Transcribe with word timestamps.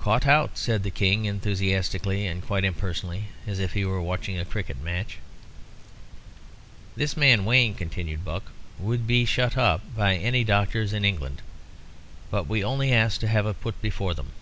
"Caught 0.00 0.26
out!" 0.26 0.58
said 0.58 0.82
the 0.82 0.90
King, 0.90 1.24
enthusiastically 1.24 2.26
and 2.26 2.44
quite 2.46 2.62
impersonally, 2.62 3.28
as 3.46 3.58
if 3.58 3.72
he 3.72 3.86
were 3.86 4.02
watching 4.02 4.38
a 4.38 4.44
cricket 4.44 4.78
match. 4.82 5.16
"This 6.94 7.16
man 7.16 7.46
Wayne," 7.46 7.72
continued 7.72 8.22
Buck, 8.22 8.52
"would 8.78 9.06
be 9.06 9.24
shut 9.24 9.56
up 9.56 9.80
by 9.96 10.16
any 10.16 10.44
doctors 10.44 10.92
in 10.92 11.06
England. 11.06 11.40
But 12.30 12.46
we 12.48 12.62
only 12.62 12.92
ask 12.92 13.18
to 13.20 13.28
have 13.28 13.46
it 13.46 13.62
put 13.62 13.80
before 13.80 14.12
them. 14.12 14.32